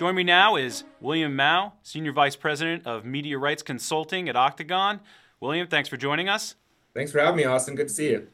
Join 0.00 0.14
me 0.14 0.24
now 0.24 0.56
is 0.56 0.84
William 1.02 1.36
Mao, 1.36 1.74
Senior 1.82 2.12
Vice 2.12 2.34
President 2.34 2.86
of 2.86 3.04
Media 3.04 3.36
Rights 3.36 3.62
Consulting 3.62 4.30
at 4.30 4.34
Octagon. 4.34 5.00
William, 5.40 5.66
thanks 5.66 5.90
for 5.90 5.98
joining 5.98 6.26
us. 6.26 6.54
Thanks 6.94 7.12
for 7.12 7.18
having 7.18 7.36
me, 7.36 7.44
Austin. 7.44 7.74
Good 7.74 7.88
to 7.88 7.92
see 7.92 8.12
you. 8.12 8.28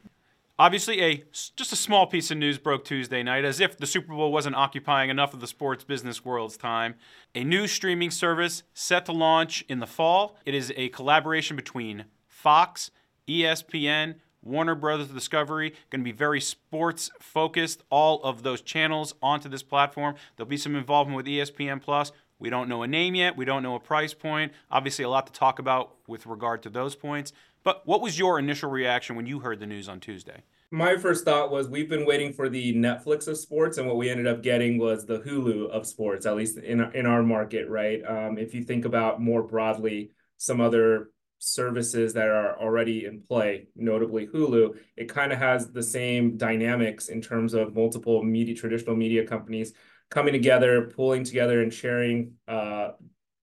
Obviously, 0.57 1.01
a 1.01 1.25
just 1.33 1.73
a 1.73 1.75
small 1.75 2.07
piece 2.07 2.31
of 2.31 2.37
news 2.37 2.57
broke 2.57 2.85
Tuesday 2.85 3.21
night, 3.21 3.43
as 3.43 3.59
if 3.59 3.77
the 3.77 3.85
Super 3.85 4.13
Bowl 4.13 4.31
wasn't 4.31 4.55
occupying 4.55 5.09
enough 5.09 5.33
of 5.33 5.41
the 5.41 5.45
sports 5.45 5.83
business 5.83 6.23
world's 6.23 6.55
time. 6.55 6.95
A 7.35 7.43
new 7.43 7.67
streaming 7.67 8.11
service 8.11 8.63
set 8.73 9.05
to 9.07 9.11
launch 9.11 9.65
in 9.67 9.79
the 9.81 9.85
fall. 9.85 10.37
It 10.45 10.55
is 10.55 10.71
a 10.77 10.87
collaboration 10.87 11.57
between 11.57 12.05
Fox, 12.29 12.91
ESPN, 13.27 14.15
Warner 14.47 14.75
Brothers 14.75 15.09
Discovery, 15.09 15.71
going 15.89 16.01
to 16.01 16.05
be 16.05 16.11
very 16.11 16.41
sports 16.41 17.11
focused. 17.19 17.83
All 17.89 18.21
of 18.23 18.43
those 18.43 18.61
channels 18.61 19.13
onto 19.21 19.49
this 19.49 19.63
platform. 19.63 20.15
There'll 20.35 20.49
be 20.49 20.57
some 20.57 20.75
involvement 20.75 21.17
with 21.17 21.25
ESPN 21.25 21.81
Plus. 21.81 22.11
We 22.39 22.49
don't 22.49 22.69
know 22.69 22.83
a 22.83 22.87
name 22.87 23.15
yet. 23.15 23.35
We 23.35 23.45
don't 23.45 23.63
know 23.63 23.75
a 23.75 23.79
price 23.79 24.13
point. 24.13 24.53
Obviously, 24.69 25.03
a 25.03 25.09
lot 25.09 25.27
to 25.27 25.33
talk 25.33 25.59
about 25.59 25.95
with 26.07 26.25
regard 26.25 26.61
to 26.63 26.69
those 26.69 26.95
points. 26.95 27.33
But 27.63 27.85
what 27.85 28.01
was 28.01 28.17
your 28.17 28.39
initial 28.39 28.69
reaction 28.69 29.15
when 29.15 29.25
you 29.25 29.39
heard 29.39 29.59
the 29.59 29.65
news 29.65 29.89
on 29.89 29.99
Tuesday? 29.99 30.43
My 30.69 30.97
first 30.97 31.23
thought 31.25 31.49
was 31.49 31.69
we've 31.69 31.89
been 31.89 32.05
waiting 32.05 32.33
for 32.33 32.49
the 32.49 32.73
Netflix 32.73 33.27
of 33.27 33.37
sports, 33.37 33.77
and 33.77 33.87
what 33.87 33.95
we 33.95 34.09
ended 34.09 34.27
up 34.27 34.43
getting 34.43 34.77
was 34.77 35.05
the 35.05 35.19
Hulu 35.19 35.69
of 35.69 35.87
sports, 35.87 36.25
at 36.25 36.35
least 36.35 36.57
in 36.57 36.81
in 36.93 37.05
our 37.05 37.23
market, 37.23 37.69
right? 37.69 38.01
Um, 38.05 38.37
if 38.37 38.53
you 38.53 38.63
think 38.63 38.85
about 38.85 39.21
more 39.21 39.41
broadly 39.43 40.11
some 40.37 40.61
other 40.61 41.09
services 41.39 42.13
that 42.13 42.27
are 42.27 42.59
already 42.59 43.05
in 43.05 43.21
play, 43.21 43.67
notably 43.75 44.27
Hulu, 44.27 44.77
it 44.95 45.09
kind 45.09 45.31
of 45.31 45.39
has 45.39 45.71
the 45.71 45.83
same 45.83 46.37
dynamics 46.37 47.09
in 47.09 47.21
terms 47.21 47.53
of 47.53 47.75
multiple 47.75 48.23
media, 48.23 48.55
traditional 48.55 48.95
media 48.95 49.25
companies 49.25 49.73
coming 50.09 50.33
together, 50.33 50.91
pulling 50.95 51.23
together, 51.23 51.61
and 51.61 51.73
sharing 51.73 52.33
uh, 52.47 52.89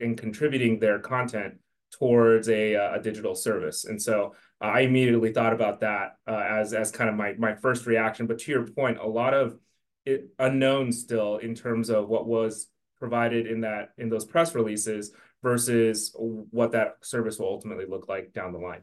and 0.01 0.19
contributing 0.19 0.79
their 0.79 0.99
content 0.99 1.55
towards 1.93 2.49
a, 2.49 2.75
uh, 2.75 2.97
a 2.97 3.01
digital 3.01 3.35
service. 3.35 3.85
And 3.85 4.01
so 4.01 4.35
uh, 4.61 4.67
I 4.67 4.81
immediately 4.81 5.33
thought 5.33 5.53
about 5.53 5.81
that 5.81 6.17
uh, 6.27 6.45
as 6.49 6.73
as 6.75 6.91
kind 6.91 7.09
of 7.09 7.17
my 7.17 7.35
my 7.39 7.55
first 7.55 7.87
reaction. 7.87 8.27
But 8.27 8.39
to 8.41 8.51
your 8.51 8.67
point, 8.67 8.99
a 8.99 9.07
lot 9.07 9.35
of 9.35 9.57
it 10.05 10.29
unknown 10.39 10.93
still 10.93 11.37
in 11.39 11.55
terms 11.55 11.91
of 11.91 12.09
what 12.09 12.27
was 12.27 12.69
provided 12.99 13.47
in 13.47 13.61
that 13.61 13.91
in 13.99 14.09
those 14.09 14.25
press 14.25 14.55
releases 14.55 15.13
versus 15.45 16.17
what 16.17 16.73
that 16.73 16.97
service 17.03 17.39
will 17.39 17.47
ultimately 17.47 17.85
look 17.85 18.09
like 18.09 18.33
down 18.33 18.53
the 18.53 18.59
line. 18.59 18.83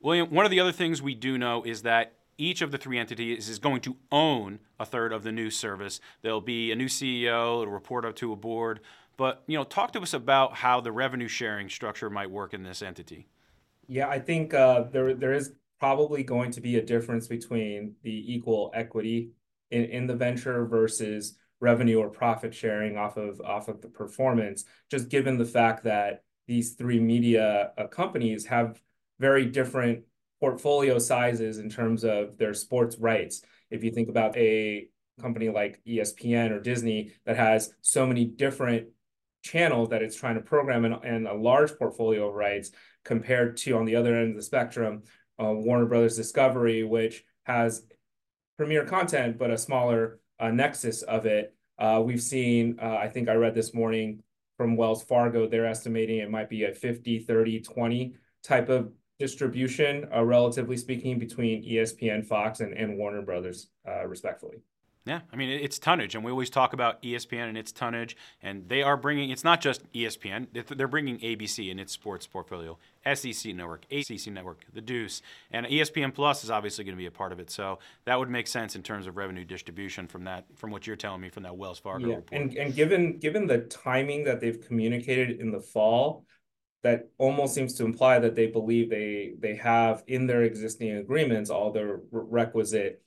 William, 0.00 0.30
one 0.30 0.44
of 0.44 0.52
the 0.52 0.60
other 0.60 0.72
things 0.72 1.02
we 1.02 1.16
do 1.16 1.36
know 1.36 1.64
is 1.64 1.82
that 1.82 2.14
each 2.38 2.62
of 2.62 2.70
the 2.70 2.78
three 2.78 2.96
entities 2.96 3.48
is 3.48 3.58
going 3.58 3.80
to 3.80 3.96
own 4.12 4.60
a 4.78 4.86
third 4.86 5.12
of 5.12 5.24
the 5.24 5.32
new 5.32 5.50
service. 5.50 6.00
There'll 6.22 6.40
be 6.40 6.70
a 6.70 6.76
new 6.76 6.86
CEO, 6.86 7.62
it'll 7.62 7.74
report 7.74 8.04
up 8.04 8.14
to 8.16 8.32
a 8.32 8.36
board. 8.36 8.80
But 9.16 9.42
you 9.46 9.58
know, 9.58 9.64
talk 9.64 9.92
to 9.94 10.00
us 10.00 10.14
about 10.14 10.54
how 10.54 10.80
the 10.80 10.92
revenue 10.92 11.28
sharing 11.28 11.68
structure 11.68 12.08
might 12.08 12.30
work 12.30 12.54
in 12.54 12.62
this 12.62 12.82
entity. 12.82 13.26
Yeah, 13.88 14.08
I 14.08 14.20
think 14.20 14.54
uh, 14.54 14.84
there 14.92 15.14
there 15.14 15.32
is 15.32 15.54
probably 15.80 16.22
going 16.22 16.52
to 16.52 16.60
be 16.60 16.76
a 16.76 16.82
difference 16.82 17.26
between 17.26 17.96
the 18.02 18.34
equal 18.34 18.70
equity 18.74 19.30
in, 19.70 19.84
in 19.86 20.06
the 20.06 20.14
venture 20.14 20.66
versus 20.66 21.36
revenue 21.60 21.98
or 21.98 22.10
profit 22.10 22.54
sharing 22.54 22.96
off 22.96 23.16
of 23.16 23.40
off 23.40 23.68
of 23.68 23.80
the 23.80 23.88
performance. 23.88 24.64
Just 24.90 25.08
given 25.08 25.38
the 25.38 25.44
fact 25.44 25.84
that 25.84 26.22
these 26.46 26.74
three 26.74 27.00
media 27.00 27.72
uh, 27.76 27.86
companies 27.86 28.46
have 28.46 28.80
very 29.18 29.46
different 29.46 30.04
portfolio 30.40 30.98
sizes 30.98 31.58
in 31.58 31.70
terms 31.70 32.04
of 32.04 32.36
their 32.36 32.54
sports 32.54 32.98
rights. 32.98 33.42
If 33.70 33.82
you 33.82 33.90
think 33.90 34.08
about 34.08 34.36
a 34.36 34.88
company 35.20 35.48
like 35.48 35.80
ESPN 35.86 36.50
or 36.50 36.60
Disney 36.60 37.12
that 37.24 37.36
has 37.36 37.72
so 37.80 38.06
many 38.06 38.26
different 38.26 38.88
channels 39.42 39.88
that 39.90 40.02
it's 40.02 40.16
trying 40.16 40.34
to 40.34 40.40
program 40.40 40.84
and, 40.84 40.94
and 41.04 41.26
a 41.26 41.34
large 41.34 41.76
portfolio 41.78 42.28
of 42.28 42.34
rights 42.34 42.70
compared 43.04 43.56
to 43.56 43.76
on 43.76 43.84
the 43.84 43.96
other 43.96 44.14
end 44.14 44.30
of 44.30 44.36
the 44.36 44.42
spectrum, 44.42 45.04
uh, 45.40 45.52
Warner 45.52 45.86
Brothers 45.86 46.16
Discovery, 46.16 46.82
which 46.84 47.24
has 47.44 47.82
premier 48.56 48.84
content 48.84 49.38
but 49.38 49.50
a 49.50 49.58
smaller 49.58 50.20
uh, 50.40 50.50
nexus 50.50 51.02
of 51.02 51.26
it. 51.26 51.54
Uh, 51.78 52.02
we've 52.04 52.22
seen, 52.22 52.78
uh, 52.82 52.96
I 52.96 53.08
think 53.08 53.28
I 53.28 53.34
read 53.34 53.54
this 53.54 53.74
morning 53.74 54.22
from 54.56 54.76
Wells 54.76 55.02
Fargo, 55.02 55.46
they're 55.46 55.66
estimating 55.66 56.18
it 56.18 56.30
might 56.30 56.48
be 56.48 56.64
a 56.64 56.72
50, 56.72 57.20
30, 57.20 57.60
20 57.60 58.14
type 58.42 58.68
of 58.68 58.90
distribution, 59.18 60.08
uh, 60.14 60.24
relatively 60.24 60.76
speaking, 60.76 61.18
between 61.18 61.62
ESPN, 61.64 62.24
Fox, 62.24 62.60
and, 62.60 62.72
and 62.72 62.96
Warner 62.96 63.22
Brothers, 63.22 63.68
uh, 63.86 64.06
respectfully. 64.06 64.58
Yeah, 65.06 65.20
I 65.32 65.36
mean 65.36 65.48
it's 65.48 65.78
tonnage, 65.78 66.16
and 66.16 66.24
we 66.24 66.32
always 66.32 66.50
talk 66.50 66.72
about 66.72 67.00
ESPN 67.00 67.48
and 67.48 67.56
its 67.56 67.70
tonnage, 67.70 68.16
and 68.42 68.68
they 68.68 68.82
are 68.82 68.96
bringing. 68.96 69.30
It's 69.30 69.44
not 69.44 69.60
just 69.60 69.90
ESPN; 69.92 70.48
they're 70.76 70.88
bringing 70.88 71.20
ABC 71.20 71.70
in 71.70 71.78
its 71.78 71.92
sports 71.92 72.26
portfolio, 72.26 72.76
SEC 73.14 73.54
Network, 73.54 73.86
ACC 73.92 74.26
Network, 74.32 74.64
The 74.74 74.80
Deuce, 74.80 75.22
and 75.52 75.64
ESPN 75.66 76.12
Plus 76.12 76.42
is 76.42 76.50
obviously 76.50 76.84
going 76.84 76.96
to 76.96 77.00
be 77.00 77.06
a 77.06 77.12
part 77.12 77.30
of 77.30 77.38
it. 77.38 77.50
So 77.50 77.78
that 78.04 78.18
would 78.18 78.28
make 78.28 78.48
sense 78.48 78.74
in 78.74 78.82
terms 78.82 79.06
of 79.06 79.16
revenue 79.16 79.44
distribution 79.44 80.08
from 80.08 80.24
that, 80.24 80.44
from 80.56 80.72
what 80.72 80.88
you're 80.88 80.96
telling 80.96 81.20
me 81.20 81.28
from 81.28 81.44
that 81.44 81.56
Wells 81.56 81.78
Fargo 81.78 82.08
yeah. 82.08 82.16
report. 82.16 82.40
And 82.40 82.56
and 82.56 82.74
given 82.74 83.18
given 83.18 83.46
the 83.46 83.58
timing 83.58 84.24
that 84.24 84.40
they've 84.40 84.60
communicated 84.60 85.40
in 85.40 85.52
the 85.52 85.60
fall, 85.60 86.24
that 86.82 87.08
almost 87.18 87.54
seems 87.54 87.74
to 87.74 87.84
imply 87.84 88.18
that 88.18 88.34
they 88.34 88.48
believe 88.48 88.90
they 88.90 89.34
they 89.38 89.54
have 89.54 90.02
in 90.08 90.26
their 90.26 90.42
existing 90.42 90.96
agreements 90.96 91.48
all 91.48 91.70
the 91.70 92.00
requisite 92.10 93.02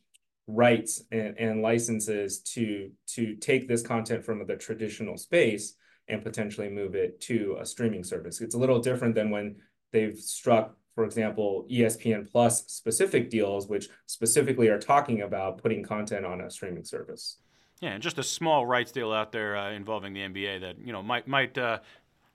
rights 0.49 1.03
and, 1.11 1.37
and 1.37 1.61
licenses 1.61 2.39
to 2.39 2.89
to 3.07 3.35
take 3.35 3.67
this 3.67 3.81
content 3.81 4.25
from 4.25 4.45
the 4.45 4.55
traditional 4.55 5.17
space 5.17 5.75
and 6.07 6.23
potentially 6.23 6.69
move 6.69 6.95
it 6.95 7.21
to 7.21 7.57
a 7.59 7.65
streaming 7.65 8.03
service. 8.03 8.41
It's 8.41 8.55
a 8.55 8.57
little 8.57 8.79
different 8.79 9.13
than 9.13 9.29
when 9.29 9.57
they've 9.93 10.17
struck, 10.17 10.75
for 10.95 11.05
example, 11.05 11.67
ESPN 11.71 12.29
Plus 12.29 12.65
specific 12.65 13.29
deals, 13.29 13.67
which 13.67 13.89
specifically 14.07 14.69
are 14.69 14.79
talking 14.79 15.21
about 15.21 15.61
putting 15.61 15.83
content 15.83 16.25
on 16.25 16.41
a 16.41 16.49
streaming 16.49 16.83
service. 16.83 17.37
Yeah, 17.79 17.91
and 17.91 18.03
just 18.03 18.17
a 18.17 18.23
small 18.23 18.65
rights 18.65 18.91
deal 18.91 19.13
out 19.13 19.31
there 19.31 19.55
uh, 19.55 19.71
involving 19.71 20.13
the 20.13 20.21
NBA 20.21 20.61
that 20.61 20.79
you 20.83 20.91
know 20.91 21.01
might 21.03 21.27
might 21.27 21.57
uh, 21.57 21.79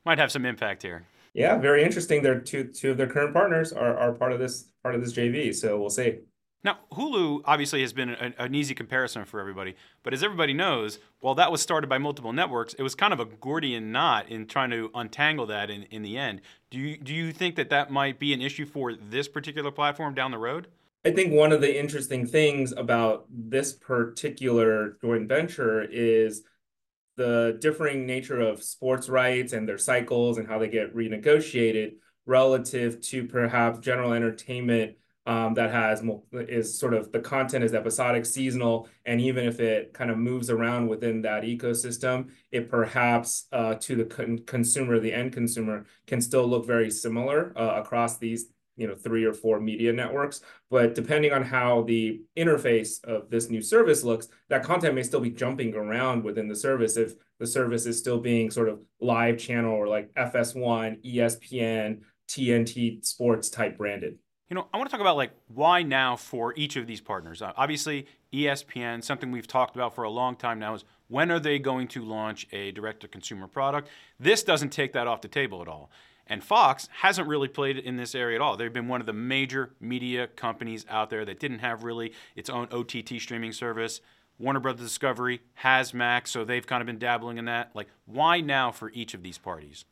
might 0.06 0.18
have 0.18 0.30
some 0.30 0.46
impact 0.46 0.82
here. 0.82 1.04
Yeah, 1.34 1.58
very 1.58 1.82
interesting. 1.82 2.22
Their 2.22 2.40
two 2.40 2.64
two 2.64 2.92
of 2.92 2.96
their 2.96 3.08
current 3.08 3.34
partners 3.34 3.72
are, 3.72 3.96
are 3.98 4.12
part 4.12 4.32
of 4.32 4.38
this 4.38 4.70
part 4.82 4.94
of 4.94 5.02
this 5.02 5.12
JV, 5.12 5.54
so 5.54 5.78
we'll 5.78 5.90
see. 5.90 6.20
Now, 6.64 6.78
Hulu 6.92 7.42
obviously 7.44 7.82
has 7.82 7.92
been 7.92 8.08
an, 8.08 8.34
an, 8.38 8.54
easy 8.54 8.74
comparison 8.74 9.26
for 9.26 9.38
everybody, 9.38 9.76
but 10.02 10.14
as 10.14 10.24
everybody 10.24 10.54
knows, 10.54 10.98
while 11.20 11.34
that 11.34 11.52
was 11.52 11.60
started 11.60 11.88
by 11.88 11.98
multiple 11.98 12.32
networks, 12.32 12.72
it 12.72 12.82
was 12.82 12.94
kind 12.94 13.12
of 13.12 13.20
a 13.20 13.26
Gordian 13.26 13.92
knot 13.92 14.30
in 14.30 14.46
trying 14.46 14.70
to 14.70 14.90
untangle 14.94 15.44
that 15.46 15.68
in, 15.68 15.82
in 15.84 16.02
the 16.02 16.16
end. 16.16 16.40
Do 16.70 16.78
you, 16.78 16.96
do 16.96 17.12
you 17.12 17.32
think 17.32 17.56
that 17.56 17.68
that 17.68 17.90
might 17.90 18.18
be 18.18 18.32
an 18.32 18.40
issue 18.40 18.64
for 18.64 18.94
this 18.94 19.28
particular 19.28 19.70
platform 19.70 20.14
down 20.14 20.30
the 20.30 20.38
road? 20.38 20.68
I 21.04 21.10
think 21.10 21.34
one 21.34 21.52
of 21.52 21.60
the 21.60 21.78
interesting 21.78 22.26
things 22.26 22.72
about 22.72 23.26
this 23.28 23.74
particular 23.74 24.96
joint 25.02 25.28
venture 25.28 25.82
is 25.82 26.44
the 27.16 27.58
differing 27.60 28.06
nature 28.06 28.40
of 28.40 28.62
sports 28.62 29.10
rights 29.10 29.52
and 29.52 29.68
their 29.68 29.76
cycles 29.76 30.38
and 30.38 30.48
how 30.48 30.58
they 30.58 30.68
get 30.68 30.96
renegotiated 30.96 31.96
relative 32.24 33.02
to 33.02 33.26
perhaps 33.26 33.80
general 33.80 34.14
entertainment 34.14 34.96
um, 35.26 35.54
that 35.54 35.70
has 35.70 36.02
is 36.32 36.78
sort 36.78 36.94
of 36.94 37.10
the 37.10 37.20
content 37.20 37.64
is 37.64 37.74
episodic, 37.74 38.26
seasonal, 38.26 38.88
and 39.06 39.20
even 39.20 39.46
if 39.46 39.58
it 39.58 39.94
kind 39.94 40.10
of 40.10 40.18
moves 40.18 40.50
around 40.50 40.86
within 40.88 41.22
that 41.22 41.44
ecosystem, 41.44 42.28
it 42.52 42.68
perhaps 42.68 43.46
uh, 43.52 43.74
to 43.76 43.96
the 43.96 44.04
con- 44.04 44.38
consumer, 44.46 45.00
the 45.00 45.12
end 45.12 45.32
consumer, 45.32 45.86
can 46.06 46.20
still 46.20 46.46
look 46.46 46.66
very 46.66 46.90
similar 46.90 47.52
uh, 47.56 47.80
across 47.80 48.18
these 48.18 48.46
you 48.76 48.86
know 48.86 48.94
three 48.94 49.24
or 49.24 49.32
four 49.32 49.60
media 49.60 49.92
networks. 49.92 50.40
But 50.70 50.94
depending 50.94 51.32
on 51.32 51.42
how 51.42 51.82
the 51.82 52.20
interface 52.36 53.02
of 53.04 53.30
this 53.30 53.48
new 53.48 53.62
service 53.62 54.04
looks 54.04 54.28
that 54.48 54.64
content 54.64 54.94
may 54.94 55.02
still 55.02 55.20
be 55.20 55.30
jumping 55.30 55.74
around 55.74 56.24
within 56.24 56.48
the 56.48 56.56
service 56.56 56.96
if 56.96 57.14
the 57.38 57.46
service 57.46 57.86
is 57.86 57.98
still 57.98 58.18
being 58.18 58.50
sort 58.50 58.68
of 58.68 58.80
live 59.00 59.38
channel 59.38 59.72
or 59.72 59.88
like 59.88 60.12
fs1 60.14 61.04
espn 61.04 62.00
tnt 62.28 63.04
sports 63.04 63.50
type 63.50 63.76
branded 63.76 64.18
you 64.48 64.54
know, 64.54 64.66
I 64.72 64.76
want 64.76 64.88
to 64.88 64.92
talk 64.92 65.00
about 65.00 65.16
like 65.16 65.32
why 65.48 65.82
now 65.82 66.16
for 66.16 66.52
each 66.56 66.76
of 66.76 66.86
these 66.86 67.00
partners. 67.00 67.40
Uh, 67.40 67.52
obviously, 67.56 68.06
ESPN, 68.32 69.02
something 69.02 69.30
we've 69.30 69.46
talked 69.46 69.74
about 69.74 69.94
for 69.94 70.04
a 70.04 70.10
long 70.10 70.36
time 70.36 70.58
now, 70.58 70.74
is 70.74 70.84
when 71.08 71.30
are 71.30 71.40
they 71.40 71.58
going 71.58 71.88
to 71.88 72.04
launch 72.04 72.46
a 72.52 72.72
direct-to-consumer 72.72 73.46
product? 73.48 73.88
This 74.18 74.42
doesn't 74.42 74.70
take 74.70 74.92
that 74.92 75.06
off 75.06 75.20
the 75.20 75.28
table 75.28 75.62
at 75.62 75.68
all. 75.68 75.90
And 76.26 76.42
Fox 76.42 76.88
hasn't 77.00 77.28
really 77.28 77.48
played 77.48 77.78
in 77.78 77.96
this 77.96 78.14
area 78.14 78.36
at 78.36 78.42
all. 78.42 78.56
They've 78.56 78.72
been 78.72 78.88
one 78.88 79.00
of 79.00 79.06
the 79.06 79.12
major 79.12 79.74
media 79.80 80.26
companies 80.26 80.86
out 80.88 81.10
there 81.10 81.24
that 81.24 81.38
didn't 81.38 81.58
have 81.58 81.84
really 81.84 82.12
its 82.34 82.48
own 82.48 82.68
OTT 82.72 83.20
streaming 83.20 83.52
service. 83.52 84.00
Warner 84.38 84.60
Brothers 84.60 84.86
Discovery 84.86 85.42
has 85.54 85.94
Max, 85.94 86.30
so 86.30 86.44
they've 86.44 86.66
kind 86.66 86.80
of 86.80 86.86
been 86.86 86.98
dabbling 86.98 87.38
in 87.38 87.44
that. 87.44 87.70
Like, 87.74 87.88
why 88.06 88.40
now 88.40 88.72
for 88.72 88.90
each 88.90 89.14
of 89.14 89.22
these 89.22 89.38
parties? 89.38 89.84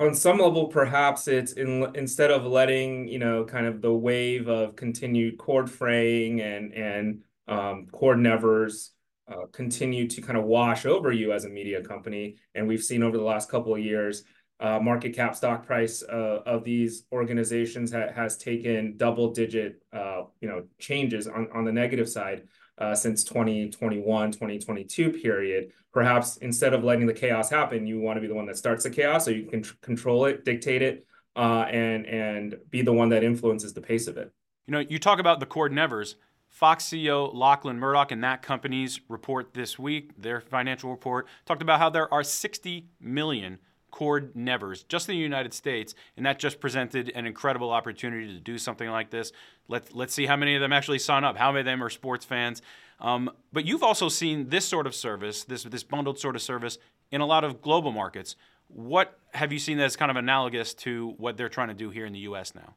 On 0.00 0.14
some 0.14 0.38
level, 0.38 0.66
perhaps 0.68 1.28
it's 1.28 1.52
in, 1.52 1.86
instead 1.94 2.30
of 2.30 2.44
letting 2.44 3.06
you 3.06 3.18
know 3.18 3.44
kind 3.44 3.66
of 3.66 3.82
the 3.82 3.92
wave 3.92 4.48
of 4.48 4.74
continued 4.74 5.38
cord 5.38 5.70
fraying 5.70 6.40
and 6.40 6.72
and 6.72 7.20
um, 7.46 7.86
cord 7.92 8.18
nevers 8.18 8.92
uh, 9.28 9.46
continue 9.52 10.08
to 10.08 10.22
kind 10.22 10.38
of 10.38 10.44
wash 10.44 10.86
over 10.86 11.12
you 11.12 11.32
as 11.32 11.44
a 11.44 11.48
media 11.48 11.82
company. 11.82 12.36
And 12.54 12.66
we've 12.66 12.82
seen 12.82 13.02
over 13.02 13.16
the 13.16 13.22
last 13.22 13.50
couple 13.50 13.74
of 13.74 13.80
years, 13.80 14.24
uh, 14.58 14.78
market 14.80 15.14
cap 15.14 15.36
stock 15.36 15.66
price 15.66 16.02
uh, 16.02 16.40
of 16.46 16.64
these 16.64 17.04
organizations 17.12 17.92
ha 17.92 18.06
has 18.14 18.36
taken 18.38 18.96
double 18.96 19.32
digit 19.32 19.82
uh, 19.92 20.22
you 20.40 20.48
know 20.48 20.64
changes 20.78 21.26
on, 21.26 21.48
on 21.54 21.64
the 21.64 21.72
negative 21.72 22.08
side 22.08 22.44
uh, 22.80 22.94
since 22.94 23.22
2021 23.24 24.32
2022 24.32 25.12
period 25.12 25.70
perhaps 25.92 26.36
instead 26.38 26.72
of 26.72 26.82
letting 26.82 27.06
the 27.06 27.12
chaos 27.12 27.50
happen 27.50 27.86
you 27.86 28.00
want 28.00 28.16
to 28.16 28.20
be 28.20 28.26
the 28.26 28.34
one 28.34 28.46
that 28.46 28.56
starts 28.56 28.84
the 28.84 28.90
chaos 28.90 29.24
so 29.24 29.30
you 29.30 29.44
can 29.44 29.62
control 29.82 30.24
it 30.24 30.44
dictate 30.44 30.82
it 30.82 31.06
uh, 31.36 31.64
and 31.70 32.06
and 32.06 32.56
be 32.70 32.82
the 32.82 32.92
one 32.92 33.08
that 33.10 33.22
influences 33.22 33.72
the 33.72 33.80
pace 33.80 34.06
of 34.06 34.16
it. 34.16 34.32
You 34.66 34.72
know 34.72 34.80
you 34.80 34.98
talk 34.98 35.18
about 35.18 35.40
the 35.40 35.46
cord 35.46 35.72
nevers. 35.72 36.16
Fox 36.48 36.84
CEO 36.84 37.32
Lachlan 37.32 37.78
Murdoch 37.78 38.10
and 38.10 38.24
that 38.24 38.42
company's 38.42 39.00
report 39.08 39.54
this 39.54 39.78
week, 39.78 40.10
their 40.20 40.40
financial 40.40 40.90
report, 40.90 41.28
talked 41.46 41.62
about 41.62 41.78
how 41.78 41.88
there 41.88 42.12
are 42.12 42.24
60 42.24 42.88
million 43.00 43.58
cord 43.90 44.34
nevers 44.34 44.82
just 44.84 45.08
in 45.08 45.14
the 45.14 45.20
United 45.20 45.52
States, 45.54 45.94
and 46.16 46.26
that 46.26 46.38
just 46.38 46.60
presented 46.60 47.10
an 47.14 47.26
incredible 47.26 47.70
opportunity 47.70 48.26
to 48.32 48.40
do 48.40 48.58
something 48.58 48.88
like 48.88 49.10
this. 49.10 49.32
Let's 49.68 49.92
let's 49.94 50.14
see 50.14 50.26
how 50.26 50.36
many 50.36 50.54
of 50.54 50.60
them 50.60 50.72
actually 50.72 50.98
sign 50.98 51.24
up, 51.24 51.36
how 51.36 51.52
many 51.52 51.60
of 51.60 51.66
them 51.66 51.82
are 51.82 51.90
sports 51.90 52.24
fans. 52.24 52.62
Um, 53.00 53.30
but 53.52 53.64
you've 53.64 53.82
also 53.82 54.08
seen 54.08 54.50
this 54.50 54.66
sort 54.66 54.86
of 54.86 54.94
service, 54.94 55.44
this, 55.44 55.62
this 55.62 55.82
bundled 55.82 56.18
sort 56.18 56.36
of 56.36 56.42
service, 56.42 56.78
in 57.10 57.20
a 57.20 57.26
lot 57.26 57.44
of 57.44 57.62
global 57.62 57.92
markets. 57.92 58.36
What 58.68 59.18
have 59.32 59.52
you 59.52 59.58
seen 59.58 59.78
that's 59.78 59.96
kind 59.96 60.10
of 60.10 60.16
analogous 60.16 60.74
to 60.74 61.14
what 61.16 61.36
they're 61.36 61.48
trying 61.48 61.68
to 61.68 61.74
do 61.74 61.90
here 61.90 62.06
in 62.06 62.12
the 62.12 62.20
U.S. 62.20 62.54
now? 62.54 62.74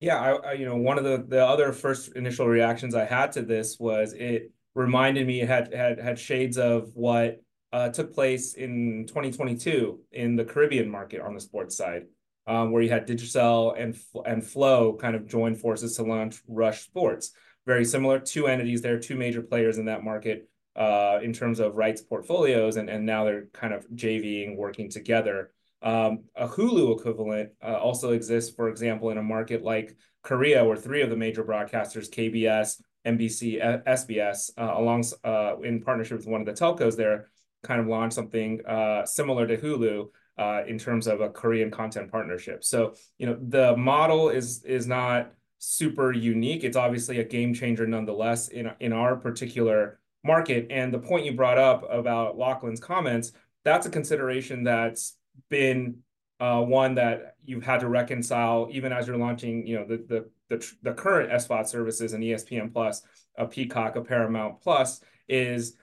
Yeah, 0.00 0.20
I, 0.20 0.50
I, 0.50 0.52
you 0.52 0.66
know, 0.66 0.76
one 0.76 0.98
of 0.98 1.04
the 1.04 1.24
the 1.26 1.44
other 1.44 1.72
first 1.72 2.14
initial 2.16 2.46
reactions 2.46 2.94
I 2.94 3.04
had 3.04 3.32
to 3.32 3.42
this 3.42 3.78
was 3.78 4.12
it 4.12 4.52
reminded 4.74 5.26
me 5.26 5.40
it 5.40 5.48
had 5.48 5.72
had 5.74 5.98
had 5.98 6.18
shades 6.18 6.58
of 6.58 6.90
what 6.94 7.42
uh, 7.72 7.88
took 7.88 8.14
place 8.14 8.54
in 8.54 9.06
2022 9.08 10.00
in 10.12 10.36
the 10.36 10.44
Caribbean 10.44 10.88
market 10.88 11.20
on 11.20 11.34
the 11.34 11.40
sports 11.40 11.76
side, 11.76 12.04
um, 12.46 12.70
where 12.70 12.82
you 12.82 12.90
had 12.90 13.06
Digicel 13.06 13.80
and 13.80 13.96
and 14.24 14.44
Flow 14.44 14.94
kind 14.94 15.16
of 15.16 15.26
join 15.26 15.54
forces 15.54 15.96
to 15.96 16.02
launch 16.02 16.40
Rush 16.46 16.82
Sports. 16.82 17.32
Very 17.66 17.84
similar, 17.84 18.20
two 18.20 18.46
entities 18.46 18.82
there, 18.82 18.98
two 18.98 19.16
major 19.16 19.42
players 19.42 19.78
in 19.78 19.86
that 19.86 20.04
market 20.04 20.48
uh, 20.76 21.18
in 21.22 21.32
terms 21.32 21.58
of 21.58 21.74
rights 21.74 22.02
portfolios, 22.02 22.76
and, 22.76 22.88
and 22.88 23.04
now 23.04 23.24
they're 23.24 23.46
kind 23.52 23.72
of 23.72 23.88
JVing, 23.90 24.56
working 24.56 24.90
together. 24.90 25.50
Um, 25.82 26.24
a 26.36 26.46
Hulu 26.46 26.98
equivalent 26.98 27.50
uh, 27.62 27.76
also 27.76 28.12
exists, 28.12 28.54
for 28.54 28.68
example, 28.68 29.10
in 29.10 29.18
a 29.18 29.22
market 29.22 29.62
like 29.62 29.96
Korea, 30.22 30.64
where 30.64 30.76
three 30.76 31.02
of 31.02 31.10
the 31.10 31.16
major 31.16 31.44
broadcasters, 31.44 32.10
KBS, 32.10 32.80
MBC, 33.06 33.84
SBS, 33.86 34.50
uh, 34.58 34.74
along 34.76 35.04
uh, 35.24 35.56
in 35.62 35.80
partnership 35.82 36.18
with 36.18 36.26
one 36.26 36.40
of 36.40 36.46
the 36.46 36.52
telcos 36.52 36.96
there, 36.96 37.28
kind 37.66 37.80
of 37.80 37.86
launch 37.86 38.12
something 38.12 38.64
uh, 38.66 39.04
similar 39.04 39.46
to 39.46 39.56
Hulu 39.56 40.08
uh, 40.38 40.62
in 40.66 40.78
terms 40.78 41.06
of 41.06 41.20
a 41.20 41.30
Korean 41.30 41.70
content 41.70 42.10
partnership. 42.10 42.64
So, 42.64 42.94
you 43.18 43.26
know, 43.26 43.38
the 43.40 43.76
model 43.76 44.28
is 44.28 44.62
is 44.64 44.86
not 44.86 45.32
super 45.58 46.12
unique. 46.12 46.64
It's 46.64 46.76
obviously 46.76 47.18
a 47.18 47.24
game 47.24 47.54
changer 47.54 47.86
nonetheless 47.86 48.48
in 48.48 48.70
in 48.80 48.92
our 48.92 49.16
particular 49.16 49.98
market. 50.24 50.66
And 50.70 50.92
the 50.92 50.98
point 50.98 51.24
you 51.24 51.32
brought 51.32 51.58
up 51.58 51.86
about 51.90 52.36
Lachlan's 52.36 52.80
comments, 52.80 53.32
that's 53.64 53.86
a 53.86 53.90
consideration 53.90 54.64
that's 54.64 55.16
been 55.48 55.98
uh, 56.38 56.60
one 56.60 56.94
that 56.96 57.36
you've 57.44 57.64
had 57.64 57.80
to 57.80 57.88
reconcile 57.88 58.68
even 58.70 58.92
as 58.92 59.06
you're 59.06 59.16
launching, 59.16 59.66
you 59.66 59.76
know, 59.76 59.86
the 59.86 60.04
the 60.08 60.30
the, 60.48 60.72
the 60.82 60.92
current 60.92 61.30
SVOD 61.32 61.66
services 61.66 62.12
and 62.12 62.22
ESPN 62.22 62.72
Plus, 62.72 63.02
a 63.36 63.46
Peacock, 63.46 63.96
a 63.96 64.02
Paramount 64.02 64.60
Plus 64.60 65.00
is 65.28 65.76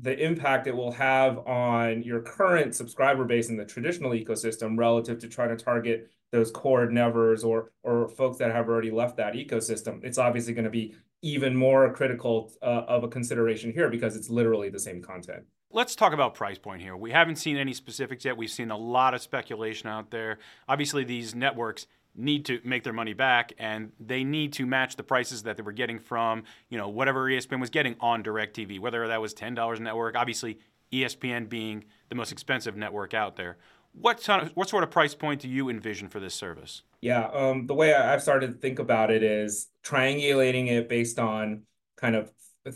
the 0.00 0.16
impact 0.18 0.66
it 0.66 0.76
will 0.76 0.92
have 0.92 1.38
on 1.46 2.02
your 2.02 2.20
current 2.20 2.74
subscriber 2.74 3.24
base 3.24 3.48
in 3.48 3.56
the 3.56 3.64
traditional 3.64 4.12
ecosystem 4.12 4.78
relative 4.78 5.18
to 5.18 5.28
trying 5.28 5.56
to 5.56 5.64
target 5.64 6.10
those 6.30 6.50
cord 6.50 6.92
nevers 6.92 7.42
or 7.44 7.72
or 7.82 8.08
folks 8.08 8.38
that 8.38 8.52
have 8.52 8.68
already 8.68 8.90
left 8.90 9.16
that 9.16 9.34
ecosystem 9.34 10.02
it's 10.04 10.18
obviously 10.18 10.52
going 10.52 10.64
to 10.64 10.70
be 10.70 10.94
even 11.22 11.56
more 11.56 11.92
critical 11.92 12.52
uh, 12.62 12.84
of 12.86 13.02
a 13.02 13.08
consideration 13.08 13.72
here 13.72 13.88
because 13.88 14.14
it's 14.14 14.30
literally 14.30 14.68
the 14.68 14.78
same 14.78 15.02
content 15.02 15.44
Let's 15.70 15.94
talk 15.94 16.14
about 16.14 16.32
price 16.32 16.56
point 16.56 16.80
here. 16.80 16.96
We 16.96 17.10
haven't 17.10 17.36
seen 17.36 17.58
any 17.58 17.74
specifics 17.74 18.24
yet. 18.24 18.38
We've 18.38 18.48
seen 18.48 18.70
a 18.70 18.76
lot 18.76 19.12
of 19.12 19.20
speculation 19.20 19.86
out 19.90 20.10
there. 20.10 20.38
Obviously, 20.66 21.04
these 21.04 21.34
networks 21.34 21.86
need 22.18 22.44
to 22.46 22.60
make 22.64 22.82
their 22.84 22.92
money 22.92 23.12
back 23.12 23.52
and 23.58 23.92
they 23.98 24.24
need 24.24 24.52
to 24.54 24.66
match 24.66 24.96
the 24.96 25.02
prices 25.02 25.44
that 25.44 25.56
they 25.56 25.62
were 25.62 25.72
getting 25.72 25.98
from, 25.98 26.42
you 26.68 26.76
know, 26.76 26.88
whatever 26.88 27.26
ESPN 27.26 27.60
was 27.60 27.70
getting 27.70 27.96
on 28.00 28.22
DirecTV, 28.22 28.80
whether 28.80 29.06
that 29.06 29.20
was 29.20 29.32
$10 29.32 29.76
a 29.76 29.80
network, 29.80 30.16
obviously 30.16 30.58
ESPN 30.92 31.48
being 31.48 31.84
the 32.08 32.14
most 32.14 32.32
expensive 32.32 32.76
network 32.76 33.14
out 33.14 33.36
there. 33.36 33.56
What, 33.92 34.20
sort 34.20 34.42
of, 34.42 34.50
what 34.50 34.68
sort 34.68 34.84
of 34.84 34.90
price 34.90 35.14
point 35.14 35.40
do 35.40 35.48
you 35.48 35.68
envision 35.68 36.08
for 36.08 36.20
this 36.20 36.34
service? 36.34 36.82
Yeah, 37.00 37.28
um, 37.32 37.66
the 37.66 37.74
way 37.74 37.94
I've 37.94 38.22
started 38.22 38.52
to 38.52 38.58
think 38.58 38.78
about 38.78 39.10
it 39.10 39.22
is 39.22 39.68
triangulating 39.84 40.68
it 40.68 40.88
based 40.88 41.18
on 41.18 41.62
kind 41.96 42.16
of 42.16 42.30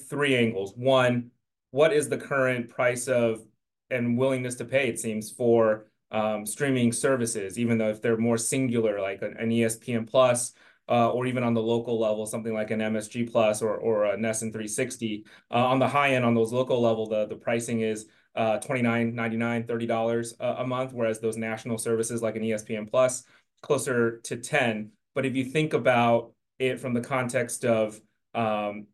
three 0.08 0.36
angles. 0.36 0.72
One, 0.76 1.30
what 1.70 1.92
is 1.92 2.08
the 2.08 2.18
current 2.18 2.68
price 2.68 3.08
of 3.08 3.42
and 3.90 4.16
willingness 4.16 4.54
to 4.56 4.64
pay, 4.64 4.88
it 4.88 4.98
seems, 4.98 5.30
for 5.30 5.86
um, 6.12 6.46
streaming 6.46 6.92
services, 6.92 7.58
even 7.58 7.78
though 7.78 7.88
if 7.88 8.00
they're 8.00 8.16
more 8.16 8.38
singular, 8.38 9.00
like 9.00 9.22
an, 9.22 9.36
an 9.38 9.50
ESPN 9.50 10.08
Plus, 10.08 10.52
uh, 10.88 11.10
or 11.10 11.26
even 11.26 11.42
on 11.42 11.54
the 11.54 11.62
local 11.62 11.98
level, 11.98 12.26
something 12.26 12.52
like 12.52 12.70
an 12.70 12.80
MSG 12.80 13.30
Plus 13.30 13.62
or 13.62 13.76
or 13.76 14.04
a 14.04 14.16
NESN 14.16 14.52
360. 14.52 15.24
Uh, 15.50 15.54
on 15.54 15.78
the 15.78 15.88
high 15.88 16.14
end, 16.14 16.24
on 16.24 16.34
those 16.34 16.52
local 16.52 16.80
level, 16.80 17.06
the 17.06 17.26
the 17.26 17.36
pricing 17.36 17.80
is 17.80 18.06
uh, 18.34 18.58
$29, 18.58 19.14
$99, 19.14 19.66
$30 19.66 20.34
a, 20.40 20.62
a 20.62 20.66
month, 20.66 20.92
whereas 20.92 21.20
those 21.20 21.36
national 21.36 21.78
services 21.78 22.22
like 22.22 22.36
an 22.36 22.42
ESPN 22.42 22.90
Plus, 22.90 23.24
closer 23.62 24.20
to 24.20 24.36
10. 24.36 24.90
But 25.14 25.26
if 25.26 25.36
you 25.36 25.44
think 25.44 25.74
about 25.74 26.32
it 26.58 26.80
from 26.80 26.94
the 26.94 27.00
context 27.00 27.64
of 27.64 28.00
um, 28.34 28.86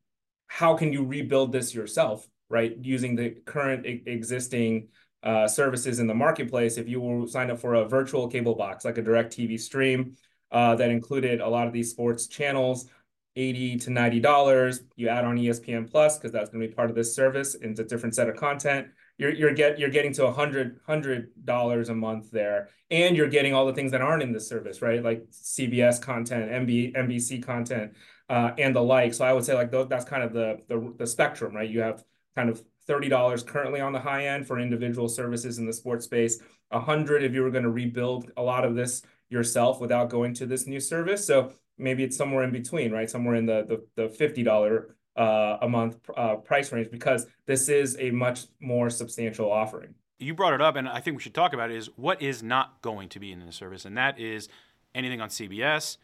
how 0.48 0.76
can 0.76 0.92
you 0.92 1.04
rebuild 1.04 1.52
this 1.52 1.74
yourself, 1.74 2.26
right? 2.48 2.76
Using 2.80 3.14
the 3.14 3.30
current 3.44 3.86
existing 3.86 4.88
uh, 5.28 5.46
services 5.46 5.98
in 5.98 6.06
the 6.06 6.14
marketplace, 6.14 6.78
if 6.78 6.88
you 6.88 7.02
will 7.02 7.26
sign 7.26 7.50
up 7.50 7.58
for 7.58 7.74
a 7.74 7.86
virtual 7.86 8.26
cable 8.28 8.54
box, 8.54 8.86
like 8.86 8.96
a 8.96 9.02
DirecTV 9.02 9.60
stream 9.60 10.16
uh, 10.50 10.74
that 10.74 10.90
included 10.90 11.42
a 11.42 11.48
lot 11.48 11.66
of 11.66 11.72
these 11.74 11.90
sports 11.90 12.28
channels, 12.28 12.88
80 13.36 13.76
to 13.76 13.90
$90. 13.90 14.80
You 14.96 15.08
add 15.08 15.26
on 15.26 15.36
ESPN 15.36 15.90
Plus, 15.90 16.16
because 16.16 16.32
that's 16.32 16.48
going 16.48 16.62
to 16.62 16.68
be 16.68 16.72
part 16.72 16.88
of 16.88 16.96
this 16.96 17.14
service, 17.14 17.54
and 17.54 17.72
it's 17.72 17.80
a 17.80 17.84
different 17.84 18.14
set 18.14 18.30
of 18.30 18.36
content. 18.36 18.88
You're, 19.18 19.34
you're, 19.34 19.52
get, 19.52 19.78
you're 19.78 19.90
getting 19.90 20.14
to 20.14 20.24
a 20.24 20.32
hundred 20.32 20.80
hundred 20.86 21.44
dollars 21.44 21.90
a 21.90 21.94
month 21.94 22.30
there, 22.30 22.70
and 22.90 23.14
you're 23.14 23.28
getting 23.28 23.52
all 23.52 23.66
the 23.66 23.74
things 23.74 23.92
that 23.92 24.00
aren't 24.00 24.22
in 24.22 24.32
this 24.32 24.48
service, 24.48 24.80
right? 24.80 25.04
Like 25.04 25.26
CBS 25.30 26.00
content, 26.00 26.50
MB, 26.50 26.96
NBC 26.96 27.42
content, 27.42 27.92
uh, 28.30 28.52
and 28.56 28.74
the 28.74 28.80
like. 28.82 29.12
So 29.12 29.26
I 29.26 29.34
would 29.34 29.44
say 29.44 29.52
like 29.52 29.70
that's 29.90 30.06
kind 30.06 30.22
of 30.22 30.32
the, 30.32 30.62
the 30.68 30.94
the 30.96 31.06
spectrum, 31.06 31.54
right? 31.54 31.68
You 31.68 31.80
have 31.80 32.02
kind 32.34 32.48
of 32.48 32.62
$30 32.88 33.46
currently 33.46 33.80
on 33.80 33.92
the 33.92 34.00
high 34.00 34.26
end 34.26 34.46
for 34.46 34.58
individual 34.58 35.08
services 35.08 35.58
in 35.58 35.66
the 35.66 35.72
sports 35.72 36.04
space, 36.04 36.40
100 36.70 37.22
if 37.22 37.32
you 37.34 37.42
were 37.42 37.50
going 37.50 37.64
to 37.64 37.70
rebuild 37.70 38.30
a 38.36 38.42
lot 38.42 38.64
of 38.64 38.74
this 38.74 39.02
yourself 39.30 39.80
without 39.80 40.08
going 40.08 40.34
to 40.34 40.46
this 40.46 40.66
new 40.66 40.80
service. 40.80 41.26
So 41.26 41.52
maybe 41.76 42.02
it's 42.02 42.16
somewhere 42.16 42.44
in 42.44 42.50
between, 42.50 42.92
right? 42.92 43.08
Somewhere 43.08 43.34
in 43.34 43.46
the 43.46 43.84
the, 43.96 44.08
the 44.08 44.08
$50 44.08 44.84
uh, 45.16 45.58
a 45.62 45.68
month 45.68 45.98
uh, 46.16 46.36
price 46.36 46.72
range 46.72 46.90
because 46.90 47.26
this 47.46 47.68
is 47.68 47.96
a 47.98 48.10
much 48.10 48.46
more 48.60 48.88
substantial 48.88 49.50
offering. 49.50 49.94
You 50.18 50.34
brought 50.34 50.54
it 50.54 50.60
up, 50.60 50.76
and 50.76 50.88
I 50.88 51.00
think 51.00 51.16
we 51.16 51.22
should 51.22 51.34
talk 51.34 51.52
about 51.52 51.70
it, 51.70 51.76
is 51.76 51.90
what 51.96 52.20
is 52.22 52.42
not 52.42 52.82
going 52.82 53.08
to 53.10 53.20
be 53.20 53.30
in 53.30 53.44
the 53.44 53.52
service, 53.52 53.84
and 53.84 53.96
that 53.96 54.18
is 54.18 54.48
anything 54.94 55.20
on 55.20 55.28
CBS, 55.28 55.96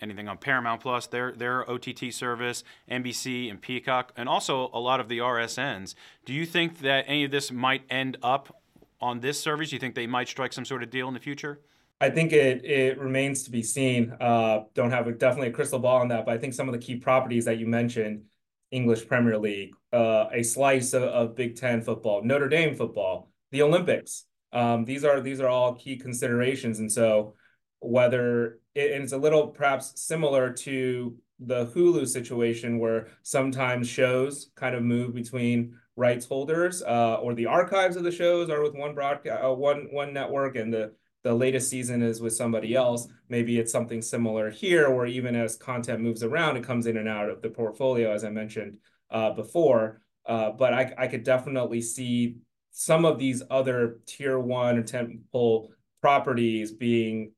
anything 0.00 0.28
on 0.28 0.38
Paramount 0.38 0.80
Plus, 0.80 1.06
their 1.06 1.32
their 1.32 1.68
OTT 1.70 2.12
service, 2.12 2.64
NBC 2.90 3.50
and 3.50 3.60
Peacock, 3.60 4.12
and 4.16 4.28
also 4.28 4.70
a 4.72 4.80
lot 4.80 5.00
of 5.00 5.08
the 5.08 5.18
RSNs. 5.18 5.94
Do 6.24 6.32
you 6.32 6.46
think 6.46 6.80
that 6.80 7.04
any 7.06 7.24
of 7.24 7.30
this 7.30 7.50
might 7.50 7.82
end 7.90 8.16
up 8.22 8.62
on 9.00 9.20
this 9.20 9.40
service? 9.40 9.70
Do 9.70 9.76
you 9.76 9.80
think 9.80 9.94
they 9.94 10.06
might 10.06 10.28
strike 10.28 10.52
some 10.52 10.64
sort 10.64 10.82
of 10.82 10.90
deal 10.90 11.08
in 11.08 11.14
the 11.14 11.20
future? 11.20 11.60
I 12.00 12.08
think 12.10 12.32
it 12.32 12.64
it 12.64 12.98
remains 12.98 13.42
to 13.44 13.50
be 13.50 13.62
seen. 13.62 14.14
Uh, 14.20 14.60
don't 14.74 14.90
have 14.90 15.06
a, 15.06 15.12
definitely 15.12 15.48
a 15.48 15.52
crystal 15.52 15.78
ball 15.78 16.00
on 16.00 16.08
that, 16.08 16.24
but 16.24 16.34
I 16.34 16.38
think 16.38 16.54
some 16.54 16.68
of 16.68 16.72
the 16.72 16.78
key 16.78 16.96
properties 16.96 17.44
that 17.44 17.58
you 17.58 17.66
mentioned, 17.66 18.22
English 18.70 19.06
Premier 19.06 19.38
League, 19.38 19.74
uh, 19.92 20.26
a 20.32 20.42
slice 20.42 20.94
of, 20.94 21.02
of, 21.02 21.36
Big 21.36 21.56
Ten 21.56 21.82
football, 21.82 22.22
Notre 22.24 22.48
Dame 22.48 22.74
football, 22.74 23.30
the 23.50 23.62
Olympics. 23.62 24.24
Um, 24.52 24.84
these 24.84 25.04
are 25.04 25.20
these 25.20 25.40
are 25.40 25.48
all 25.48 25.74
key 25.74 25.96
considerations, 25.96 26.78
and 26.78 26.90
so 26.90 27.34
whether 27.80 28.60
and 28.76 29.02
it's 29.02 29.12
a 29.12 29.18
little 29.18 29.48
perhaps 29.48 29.92
similar 30.00 30.52
to 30.52 31.16
the 31.40 31.66
Hulu 31.66 32.06
situation 32.06 32.78
where 32.78 33.08
sometimes 33.22 33.88
shows 33.88 34.50
kind 34.54 34.74
of 34.74 34.82
move 34.82 35.14
between 35.14 35.74
rights 35.96 36.26
holders 36.26 36.82
uh, 36.82 37.16
or 37.16 37.34
the 37.34 37.46
archives 37.46 37.96
of 37.96 38.04
the 38.04 38.12
shows 38.12 38.50
are 38.50 38.62
with 38.62 38.74
one 38.74 38.94
broadcast 38.94 39.44
uh, 39.44 39.52
one 39.52 39.88
one 39.90 40.12
network 40.12 40.56
and 40.56 40.72
the 40.72 40.92
the 41.22 41.34
latest 41.34 41.68
season 41.68 42.00
is 42.02 42.22
with 42.22 42.34
somebody 42.34 42.74
else. 42.74 43.06
Maybe 43.28 43.58
it's 43.58 43.72
something 43.72 44.00
similar 44.00 44.50
here 44.50 44.90
where 44.90 45.06
even 45.06 45.36
as 45.36 45.56
content 45.56 46.00
moves 46.00 46.22
around 46.22 46.56
it 46.56 46.64
comes 46.64 46.86
in 46.86 46.96
and 46.96 47.08
out 47.08 47.28
of 47.28 47.42
the 47.42 47.50
portfolio 47.50 48.12
as 48.12 48.24
i 48.24 48.30
mentioned 48.30 48.78
uh, 49.10 49.30
before. 49.30 50.00
Uh, 50.26 50.50
but 50.50 50.72
I, 50.72 50.94
I 50.96 51.06
could 51.08 51.24
definitely 51.24 51.82
see 51.82 52.36
some 52.70 53.04
of 53.04 53.18
these 53.18 53.42
other 53.50 53.98
tier 54.06 54.38
one 54.38 54.78
or 54.78 54.82
tentpole 54.82 55.68
properties 56.00 56.72
being 56.72 57.32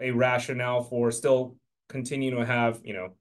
a 0.00 0.10
rationale 0.10 0.82
for 0.82 1.10
still 1.10 1.56
continuing 1.88 2.38
to 2.38 2.46
have, 2.46 2.80
you 2.84 2.94
know, 2.94 3.14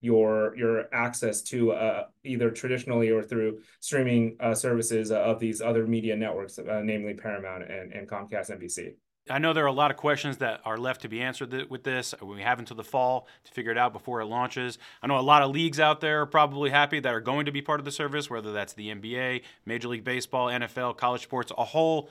your 0.00 0.56
your 0.56 0.92
access 0.92 1.42
to 1.42 1.72
uh, 1.72 2.04
either 2.24 2.50
traditionally 2.50 3.10
or 3.10 3.22
through 3.22 3.60
streaming 3.80 4.36
uh, 4.40 4.54
services 4.54 5.12
of 5.12 5.38
these 5.38 5.60
other 5.60 5.86
media 5.86 6.16
networks, 6.16 6.58
uh, 6.58 6.80
namely 6.82 7.14
Paramount 7.14 7.62
and, 7.70 7.92
and 7.92 8.08
Comcast 8.08 8.50
NBC. 8.50 8.94
I 9.30 9.38
know 9.38 9.52
there 9.52 9.62
are 9.62 9.68
a 9.68 9.72
lot 9.72 9.92
of 9.92 9.96
questions 9.96 10.38
that 10.38 10.60
are 10.64 10.76
left 10.76 11.02
to 11.02 11.08
be 11.08 11.20
answered 11.20 11.70
with 11.70 11.84
this. 11.84 12.12
Uh, 12.20 12.26
we 12.26 12.42
have 12.42 12.58
until 12.58 12.76
the 12.76 12.82
fall 12.82 13.28
to 13.44 13.52
figure 13.52 13.70
it 13.70 13.78
out 13.78 13.92
before 13.92 14.20
it 14.20 14.26
launches. 14.26 14.78
I 15.00 15.06
know 15.06 15.16
a 15.16 15.20
lot 15.20 15.42
of 15.42 15.52
leagues 15.52 15.78
out 15.78 16.00
there 16.00 16.22
are 16.22 16.26
probably 16.26 16.70
happy 16.70 16.98
that 16.98 17.14
are 17.14 17.20
going 17.20 17.46
to 17.46 17.52
be 17.52 17.62
part 17.62 17.78
of 17.78 17.84
the 17.84 17.92
service, 17.92 18.28
whether 18.28 18.52
that's 18.52 18.72
the 18.72 18.88
NBA, 18.88 19.42
Major 19.64 19.88
League 19.88 20.02
Baseball, 20.02 20.48
NFL, 20.48 20.96
college 20.96 21.22
sports, 21.22 21.52
a 21.56 21.64
whole, 21.64 22.10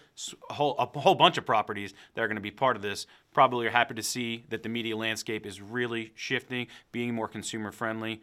a 0.50 0.53
whole, 0.53 0.75
a 0.77 1.00
whole 1.00 1.15
bunch 1.15 1.38
of 1.38 1.46
properties 1.46 1.94
that 2.13 2.22
are 2.22 2.27
going 2.27 2.36
to 2.36 2.41
be 2.41 2.51
part 2.51 2.77
of 2.77 2.82
this. 2.82 3.08
Probably 3.34 3.68
are 3.68 3.72
happy 3.72 3.96
to 3.96 4.03
see 4.03 4.46
that 4.50 4.63
the 4.63 4.70
media 4.70 4.96
landscape 4.96 5.46
is 5.46 5.62
really 5.62 6.13
shifting, 6.15 6.68
being 6.94 7.13
more 7.13 7.27
consumer 7.27 7.74
friendly. 7.74 8.22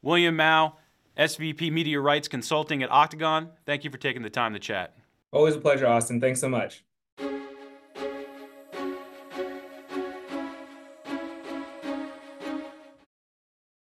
William 0.00 0.36
Mao, 0.36 0.76
SVP 1.18 1.72
Media 1.72 2.00
Rights 2.00 2.28
Consulting 2.28 2.84
at 2.84 2.90
Octagon. 2.90 3.50
Thank 3.66 3.82
you 3.82 3.90
for 3.90 3.98
taking 3.98 4.22
the 4.22 4.30
time 4.30 4.52
to 4.52 4.60
chat. 4.60 4.96
Always 5.32 5.56
a 5.56 5.60
pleasure, 5.60 5.88
Austin. 5.88 6.20
Thanks 6.20 6.40
so 6.40 6.48
much. 6.48 6.84